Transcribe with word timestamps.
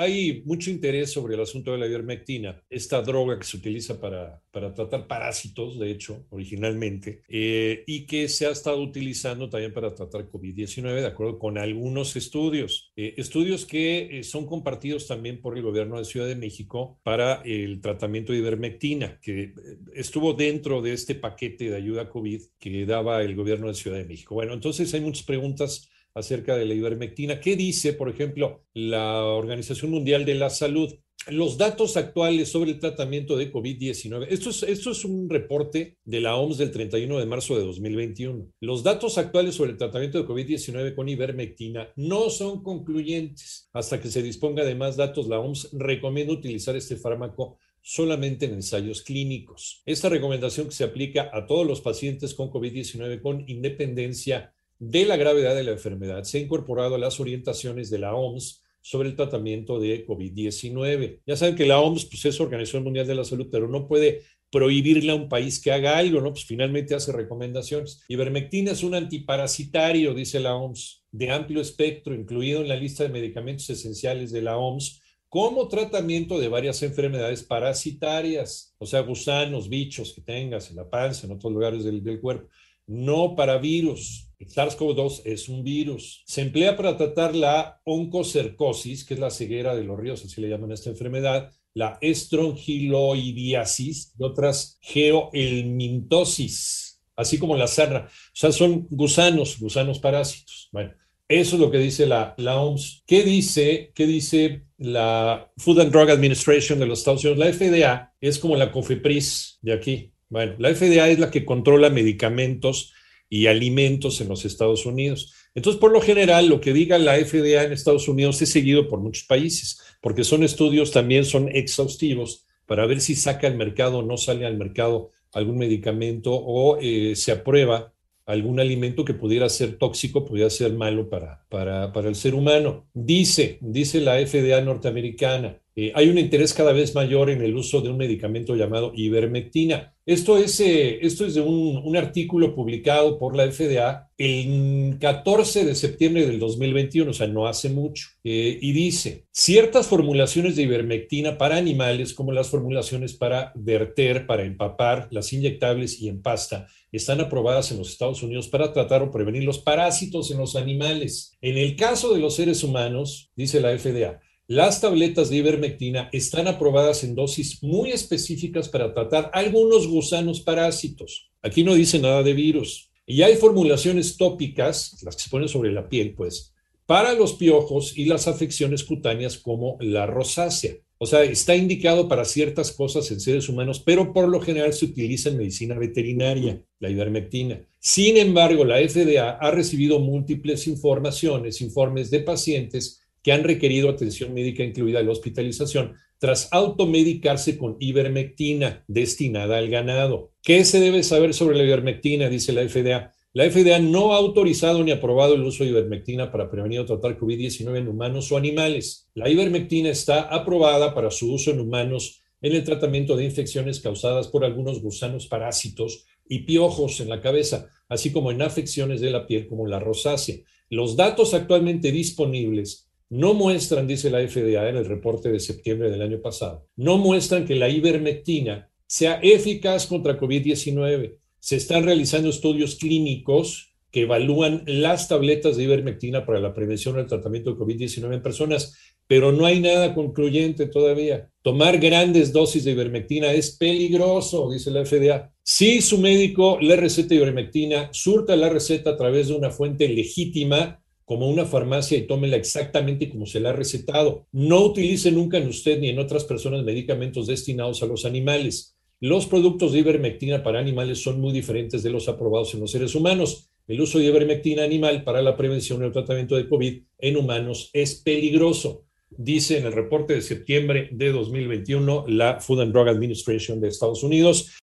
Hay 0.00 0.42
mucho 0.46 0.70
interés 0.70 1.12
sobre 1.12 1.34
el 1.34 1.42
asunto 1.42 1.72
de 1.72 1.76
la 1.76 1.86
ivermectina, 1.86 2.58
esta 2.70 3.02
droga 3.02 3.38
que 3.38 3.44
se 3.44 3.58
utiliza 3.58 4.00
para, 4.00 4.42
para 4.50 4.72
tratar 4.72 5.06
parásitos, 5.06 5.78
de 5.78 5.90
hecho, 5.90 6.24
originalmente, 6.30 7.20
eh, 7.28 7.84
y 7.86 8.06
que 8.06 8.26
se 8.30 8.46
ha 8.46 8.50
estado 8.50 8.80
utilizando 8.80 9.50
también 9.50 9.74
para 9.74 9.94
tratar 9.94 10.26
COVID-19, 10.26 11.02
de 11.02 11.06
acuerdo 11.06 11.38
con 11.38 11.58
algunos 11.58 12.16
estudios. 12.16 12.94
Eh, 12.96 13.12
estudios 13.18 13.66
que 13.66 14.20
eh, 14.20 14.22
son 14.22 14.46
compartidos 14.46 15.06
también 15.06 15.42
por 15.42 15.58
el 15.58 15.62
gobierno 15.62 15.98
de 15.98 16.06
Ciudad 16.06 16.28
de 16.28 16.34
México 16.34 16.98
para 17.02 17.42
el 17.44 17.82
tratamiento 17.82 18.32
de 18.32 18.38
ivermectina, 18.38 19.20
que 19.20 19.52
estuvo 19.92 20.32
dentro 20.32 20.80
de 20.80 20.94
este 20.94 21.14
paquete 21.14 21.68
de 21.68 21.76
ayuda 21.76 22.08
COVID 22.08 22.40
que 22.58 22.86
daba 22.86 23.22
el 23.22 23.36
gobierno 23.36 23.68
de 23.68 23.74
Ciudad 23.74 23.98
de 23.98 24.06
México. 24.06 24.34
Bueno, 24.34 24.54
entonces 24.54 24.94
hay 24.94 25.02
muchas 25.02 25.26
preguntas 25.26 25.90
acerca 26.14 26.56
de 26.56 26.66
la 26.66 26.74
ivermectina. 26.74 27.40
¿Qué 27.40 27.56
dice, 27.56 27.92
por 27.92 28.08
ejemplo, 28.08 28.64
la 28.74 29.24
Organización 29.24 29.90
Mundial 29.90 30.24
de 30.24 30.34
la 30.34 30.50
Salud? 30.50 30.92
Los 31.28 31.58
datos 31.58 31.98
actuales 31.98 32.48
sobre 32.48 32.70
el 32.70 32.78
tratamiento 32.78 33.36
de 33.36 33.52
COVID-19, 33.52 34.28
esto 34.30 34.48
es, 34.50 34.62
esto 34.62 34.90
es 34.90 35.04
un 35.04 35.28
reporte 35.28 35.98
de 36.02 36.20
la 36.22 36.36
OMS 36.36 36.56
del 36.56 36.70
31 36.70 37.18
de 37.18 37.26
marzo 37.26 37.58
de 37.58 37.64
2021. 37.64 38.52
Los 38.60 38.82
datos 38.82 39.18
actuales 39.18 39.54
sobre 39.54 39.72
el 39.72 39.76
tratamiento 39.76 40.18
de 40.18 40.26
COVID-19 40.26 40.94
con 40.94 41.10
ivermectina 41.10 41.92
no 41.96 42.30
son 42.30 42.62
concluyentes. 42.62 43.68
Hasta 43.74 44.00
que 44.00 44.08
se 44.08 44.22
disponga 44.22 44.64
de 44.64 44.74
más 44.74 44.96
datos, 44.96 45.28
la 45.28 45.40
OMS 45.40 45.68
recomienda 45.72 46.32
utilizar 46.32 46.74
este 46.74 46.96
fármaco 46.96 47.58
solamente 47.82 48.46
en 48.46 48.54
ensayos 48.54 49.02
clínicos. 49.02 49.82
Esta 49.84 50.08
recomendación 50.08 50.68
que 50.68 50.74
se 50.74 50.84
aplica 50.84 51.30
a 51.32 51.46
todos 51.46 51.66
los 51.66 51.82
pacientes 51.82 52.34
con 52.34 52.50
COVID-19 52.50 53.20
con 53.20 53.44
independencia 53.46 54.54
de 54.80 55.04
la 55.04 55.16
gravedad 55.16 55.54
de 55.54 55.62
la 55.62 55.72
enfermedad 55.72 56.24
se 56.24 56.38
ha 56.38 56.40
incorporado 56.40 56.94
a 56.94 56.98
las 56.98 57.20
orientaciones 57.20 57.90
de 57.90 57.98
la 57.98 58.14
OMS 58.14 58.64
sobre 58.80 59.10
el 59.10 59.14
tratamiento 59.14 59.78
de 59.78 60.06
COVID-19. 60.06 61.20
Ya 61.26 61.36
saben 61.36 61.54
que 61.54 61.66
la 61.66 61.80
OMS 61.80 62.06
pues, 62.06 62.24
es 62.24 62.40
Organización 62.40 62.84
Mundial 62.84 63.06
de 63.06 63.14
la 63.14 63.24
Salud, 63.24 63.48
pero 63.52 63.68
no 63.68 63.86
puede 63.86 64.22
prohibirle 64.50 65.12
a 65.12 65.16
un 65.16 65.28
país 65.28 65.60
que 65.60 65.70
haga 65.70 65.98
algo, 65.98 66.22
¿no? 66.22 66.32
Pues 66.32 66.46
finalmente 66.46 66.94
hace 66.94 67.12
recomendaciones. 67.12 68.02
Ivermectina 68.08 68.72
es 68.72 68.82
un 68.82 68.94
antiparasitario, 68.94 70.14
dice 70.14 70.40
la 70.40 70.56
OMS, 70.56 71.04
de 71.12 71.30
amplio 71.30 71.60
espectro, 71.60 72.14
incluido 72.14 72.62
en 72.62 72.68
la 72.68 72.76
lista 72.76 73.04
de 73.04 73.10
medicamentos 73.10 73.68
esenciales 73.68 74.32
de 74.32 74.42
la 74.42 74.56
OMS, 74.56 75.02
como 75.28 75.68
tratamiento 75.68 76.40
de 76.40 76.48
varias 76.48 76.82
enfermedades 76.82 77.44
parasitarias, 77.44 78.74
o 78.78 78.86
sea, 78.86 79.00
gusanos, 79.00 79.68
bichos 79.68 80.14
que 80.14 80.22
tengas 80.22 80.70
en 80.70 80.76
la 80.76 80.88
panza, 80.88 81.26
en 81.26 81.34
otros 81.34 81.52
lugares 81.52 81.84
del, 81.84 82.02
del 82.02 82.18
cuerpo 82.18 82.48
no 82.86 83.36
para 83.36 83.58
virus. 83.58 84.28
El 84.38 84.48
SARS-CoV-2 84.48 85.22
es 85.24 85.48
un 85.48 85.62
virus. 85.62 86.22
Se 86.26 86.40
emplea 86.40 86.76
para 86.76 86.96
tratar 86.96 87.36
la 87.36 87.80
oncocercosis, 87.84 89.04
que 89.04 89.14
es 89.14 89.20
la 89.20 89.30
ceguera 89.30 89.74
de 89.74 89.84
los 89.84 89.98
ríos, 89.98 90.24
así 90.24 90.40
le 90.40 90.48
llaman 90.48 90.72
esta 90.72 90.90
enfermedad, 90.90 91.52
la 91.74 91.98
estrongiloidiasis 92.00 94.14
y 94.18 94.24
otras 94.24 94.78
geoelmintosis, 94.80 97.02
así 97.16 97.38
como 97.38 97.54
la 97.56 97.66
sarna. 97.66 98.08
O 98.08 98.10
sea, 98.32 98.52
son 98.52 98.86
gusanos, 98.90 99.58
gusanos 99.60 99.98
parásitos. 99.98 100.70
Bueno, 100.72 100.94
eso 101.28 101.56
es 101.56 101.60
lo 101.60 101.70
que 101.70 101.76
dice 101.78 102.06
la, 102.06 102.34
la 102.38 102.58
OMS. 102.60 103.02
¿Qué 103.06 103.22
dice, 103.22 103.92
¿Qué 103.94 104.06
dice 104.06 104.64
la 104.78 105.52
Food 105.58 105.80
and 105.80 105.92
Drug 105.92 106.08
Administration 106.10 106.80
de 106.80 106.86
los 106.86 107.00
Estados 107.00 107.24
Unidos? 107.24 107.38
La 107.38 107.52
FDA 107.52 108.14
es 108.20 108.38
como 108.38 108.56
la 108.56 108.72
COFEPRIS 108.72 109.58
de 109.62 109.72
aquí. 109.72 110.12
Bueno, 110.30 110.54
la 110.58 110.74
FDA 110.74 111.08
es 111.10 111.18
la 111.18 111.30
que 111.30 111.44
controla 111.44 111.90
medicamentos 111.90 112.94
y 113.28 113.46
alimentos 113.46 114.20
en 114.20 114.28
los 114.28 114.44
Estados 114.44 114.86
Unidos. 114.86 115.34
Entonces, 115.54 115.80
por 115.80 115.92
lo 115.92 116.00
general, 116.00 116.48
lo 116.48 116.60
que 116.60 116.72
diga 116.72 116.98
la 116.98 117.16
FDA 117.16 117.64
en 117.64 117.72
Estados 117.72 118.08
Unidos 118.08 118.40
es 118.40 118.50
seguido 118.50 118.88
por 118.88 119.00
muchos 119.00 119.24
países, 119.24 119.80
porque 120.00 120.24
son 120.24 120.44
estudios 120.44 120.92
también 120.92 121.24
son 121.24 121.48
exhaustivos 121.48 122.46
para 122.66 122.86
ver 122.86 123.00
si 123.00 123.16
saca 123.16 123.48
al 123.48 123.56
mercado 123.56 123.98
o 123.98 124.02
no 124.02 124.16
sale 124.16 124.46
al 124.46 124.56
mercado 124.56 125.10
algún 125.32 125.58
medicamento 125.58 126.32
o 126.32 126.78
eh, 126.80 127.14
se 127.16 127.32
aprueba 127.32 127.92
algún 128.24 128.60
alimento 128.60 129.04
que 129.04 129.14
pudiera 129.14 129.48
ser 129.48 129.76
tóxico, 129.76 130.24
pudiera 130.24 130.50
ser 130.50 130.72
malo 130.72 131.08
para, 131.08 131.44
para, 131.48 131.92
para 131.92 132.08
el 132.08 132.14
ser 132.14 132.34
humano. 132.36 132.86
Dice, 132.94 133.58
dice 133.60 134.00
la 134.00 134.24
FDA 134.24 134.60
norteamericana, 134.60 135.59
eh, 135.76 135.92
hay 135.94 136.08
un 136.08 136.18
interés 136.18 136.52
cada 136.52 136.72
vez 136.72 136.94
mayor 136.94 137.30
en 137.30 137.42
el 137.42 137.56
uso 137.56 137.80
de 137.80 137.90
un 137.90 137.96
medicamento 137.96 138.56
llamado 138.56 138.92
ivermectina. 138.94 139.94
Esto 140.04 140.36
es, 140.36 140.58
eh, 140.60 140.98
de 141.00 141.40
un, 141.40 141.80
un, 141.84 141.96
artículo 141.96 142.54
publicado 142.54 143.18
por 143.18 143.36
la 143.36 143.50
FDA 143.50 144.10
el 144.18 144.98
14 145.00 145.64
de 145.64 145.74
septiembre 145.74 146.26
del 146.26 146.40
2021, 146.40 147.10
o 147.10 147.14
sea, 147.14 147.28
no 147.28 147.46
hace 147.46 147.70
mucho, 147.70 148.08
eh, 148.24 148.58
y 148.60 148.72
dice, 148.72 149.26
ciertas 149.30 149.86
formulaciones 149.86 150.56
de 150.56 150.62
ivermectina 150.62 151.38
para 151.38 151.56
animales, 151.56 152.12
como 152.12 152.32
las 152.32 152.48
formulaciones 152.48 153.14
para 153.14 153.52
verter, 153.54 154.26
para 154.26 154.42
empapar, 154.42 155.08
las 155.10 155.32
inyectables 155.32 156.00
y 156.02 156.08
en 156.08 156.20
pasta, 156.20 156.66
están 156.92 157.20
aprobadas 157.20 157.70
en 157.70 157.78
los 157.78 157.90
Estados 157.90 158.22
Unidos 158.22 158.48
para 158.48 158.72
tratar 158.72 159.02
o 159.02 159.10
prevenir 159.10 159.44
los 159.44 159.58
parásitos 159.58 160.30
en 160.30 160.38
los 160.38 160.56
animales. 160.56 161.38
En 161.40 161.56
el 161.56 161.76
caso 161.76 162.12
de 162.12 162.20
los 162.20 162.34
seres 162.34 162.64
humanos, 162.64 163.30
dice 163.36 163.60
la 163.60 163.78
FDA, 163.78 164.20
las 164.50 164.80
tabletas 164.80 165.30
de 165.30 165.36
ivermectina 165.36 166.08
están 166.10 166.48
aprobadas 166.48 167.04
en 167.04 167.14
dosis 167.14 167.62
muy 167.62 167.92
específicas 167.92 168.68
para 168.68 168.92
tratar 168.92 169.30
algunos 169.32 169.86
gusanos 169.86 170.40
parásitos. 170.40 171.30
Aquí 171.40 171.62
no 171.62 171.72
dice 171.72 172.00
nada 172.00 172.24
de 172.24 172.32
virus. 172.32 172.90
Y 173.06 173.22
hay 173.22 173.36
formulaciones 173.36 174.16
tópicas, 174.16 175.00
las 175.04 175.14
que 175.14 175.22
se 175.22 175.30
ponen 175.30 175.48
sobre 175.48 175.70
la 175.70 175.88
piel, 175.88 176.14
pues, 176.16 176.52
para 176.84 177.12
los 177.12 177.34
piojos 177.34 177.96
y 177.96 178.06
las 178.06 178.26
afecciones 178.26 178.82
cutáneas 178.82 179.38
como 179.38 179.76
la 179.78 180.06
rosácea. 180.06 180.74
O 180.98 181.06
sea, 181.06 181.22
está 181.22 181.54
indicado 181.54 182.08
para 182.08 182.24
ciertas 182.24 182.72
cosas 182.72 183.08
en 183.12 183.20
seres 183.20 183.48
humanos, 183.48 183.78
pero 183.78 184.12
por 184.12 184.28
lo 184.28 184.40
general 184.40 184.72
se 184.72 184.86
utiliza 184.86 185.28
en 185.28 185.36
medicina 185.36 185.78
veterinaria, 185.78 186.60
la 186.80 186.90
ivermectina. 186.90 187.64
Sin 187.78 188.16
embargo, 188.16 188.64
la 188.64 188.78
FDA 188.78 189.30
ha 189.30 189.50
recibido 189.52 190.00
múltiples 190.00 190.66
informaciones, 190.66 191.60
informes 191.60 192.10
de 192.10 192.18
pacientes 192.18 193.00
que 193.22 193.32
han 193.32 193.44
requerido 193.44 193.90
atención 193.90 194.34
médica 194.34 194.64
incluida 194.64 195.02
la 195.02 195.10
hospitalización 195.10 195.94
tras 196.18 196.48
automedicarse 196.52 197.56
con 197.56 197.76
ivermectina 197.80 198.84
destinada 198.88 199.56
al 199.56 199.70
ganado. 199.70 200.32
¿Qué 200.42 200.64
se 200.64 200.78
debe 200.78 201.02
saber 201.02 201.32
sobre 201.32 201.56
la 201.56 201.64
ivermectina? 201.64 202.28
Dice 202.28 202.52
la 202.52 202.68
FDA. 202.68 203.12
La 203.32 203.48
FDA 203.48 203.78
no 203.78 204.12
ha 204.12 204.16
autorizado 204.16 204.82
ni 204.82 204.90
aprobado 204.90 205.34
el 205.34 205.42
uso 205.42 205.64
de 205.64 205.70
ivermectina 205.70 206.30
para 206.30 206.50
prevenir 206.50 206.80
o 206.80 206.84
tratar 206.84 207.18
COVID-19 207.18 207.78
en 207.78 207.88
humanos 207.88 208.30
o 208.32 208.36
animales. 208.36 209.08
La 209.14 209.30
ivermectina 209.30 209.88
está 209.88 210.22
aprobada 210.22 210.94
para 210.94 211.10
su 211.10 211.32
uso 211.32 211.52
en 211.52 211.60
humanos 211.60 212.20
en 212.42 212.54
el 212.54 212.64
tratamiento 212.64 213.16
de 213.16 213.24
infecciones 213.24 213.80
causadas 213.80 214.28
por 214.28 214.44
algunos 214.44 214.82
gusanos 214.82 215.26
parásitos 215.26 216.06
y 216.28 216.40
piojos 216.40 217.00
en 217.00 217.08
la 217.08 217.20
cabeza, 217.20 217.68
así 217.88 218.12
como 218.12 218.30
en 218.30 218.42
afecciones 218.42 219.00
de 219.00 219.10
la 219.10 219.26
piel 219.26 219.46
como 219.46 219.66
la 219.66 219.78
rosácea. 219.78 220.36
Los 220.68 220.96
datos 220.96 221.32
actualmente 221.32 221.92
disponibles 221.92 222.89
no 223.10 223.34
muestran, 223.34 223.86
dice 223.86 224.08
la 224.08 224.26
FDA 224.26 224.68
en 224.68 224.76
el 224.76 224.86
reporte 224.86 225.30
de 225.30 225.40
septiembre 225.40 225.90
del 225.90 226.02
año 226.02 226.20
pasado, 226.20 226.66
no 226.76 226.96
muestran 226.96 227.44
que 227.44 227.56
la 227.56 227.68
ivermectina 227.68 228.70
sea 228.86 229.20
eficaz 229.22 229.86
contra 229.86 230.18
COVID-19. 230.18 231.18
Se 231.38 231.56
están 231.56 231.84
realizando 231.84 232.28
estudios 232.28 232.76
clínicos 232.76 233.70
que 233.90 234.02
evalúan 234.02 234.62
las 234.66 235.08
tabletas 235.08 235.56
de 235.56 235.64
ivermectina 235.64 236.24
para 236.24 236.40
la 236.40 236.54
prevención 236.54 236.96
o 236.96 237.00
el 237.00 237.06
tratamiento 237.06 237.52
de 237.52 237.58
COVID-19 237.58 238.14
en 238.14 238.22
personas, 238.22 238.76
pero 239.08 239.32
no 239.32 239.44
hay 239.46 239.60
nada 239.60 239.94
concluyente 239.94 240.66
todavía. 240.66 241.28
Tomar 241.42 241.78
grandes 241.78 242.32
dosis 242.32 242.62
de 242.62 242.70
ivermectina 242.70 243.32
es 243.32 243.56
peligroso, 243.56 244.50
dice 244.50 244.70
la 244.70 244.84
FDA. 244.84 245.32
Si 245.42 245.80
su 245.80 245.98
médico 245.98 246.58
le 246.60 246.76
receta 246.76 247.14
ivermectina, 247.14 247.88
surta 247.92 248.36
la 248.36 248.48
receta 248.48 248.90
a 248.90 248.96
través 248.96 249.28
de 249.28 249.34
una 249.34 249.50
fuente 249.50 249.88
legítima 249.88 250.79
como 251.10 251.28
una 251.28 251.44
farmacia 251.44 251.98
y 251.98 252.06
tómela 252.06 252.36
exactamente 252.36 253.10
como 253.10 253.26
se 253.26 253.40
la 253.40 253.50
ha 253.50 253.52
recetado. 253.52 254.28
No 254.30 254.64
utilice 254.64 255.10
nunca 255.10 255.38
en 255.38 255.48
usted 255.48 255.80
ni 255.80 255.88
en 255.88 255.98
otras 255.98 256.22
personas 256.22 256.62
medicamentos 256.62 257.26
destinados 257.26 257.82
a 257.82 257.86
los 257.86 258.04
animales. 258.04 258.76
Los 259.00 259.26
productos 259.26 259.72
de 259.72 259.80
ivermectina 259.80 260.44
para 260.44 260.60
animales 260.60 261.02
son 261.02 261.20
muy 261.20 261.32
diferentes 261.32 261.82
de 261.82 261.90
los 261.90 262.08
aprobados 262.08 262.54
en 262.54 262.60
los 262.60 262.70
seres 262.70 262.94
humanos. 262.94 263.50
El 263.66 263.80
uso 263.80 263.98
de 263.98 264.04
ivermectina 264.04 264.62
animal 264.62 265.02
para 265.02 265.20
la 265.20 265.36
prevención 265.36 265.82
y 265.82 265.86
el 265.86 265.92
tratamiento 265.92 266.36
de 266.36 266.48
COVID 266.48 266.80
en 267.00 267.16
humanos 267.16 267.70
es 267.72 267.96
peligroso, 267.96 268.84
dice 269.10 269.58
en 269.58 269.66
el 269.66 269.72
reporte 269.72 270.14
de 270.14 270.22
septiembre 270.22 270.90
de 270.92 271.10
2021 271.10 272.04
la 272.06 272.38
Food 272.38 272.60
and 272.60 272.72
Drug 272.72 272.88
Administration 272.88 273.60
de 273.60 273.66
Estados 273.66 274.04
Unidos. 274.04 274.52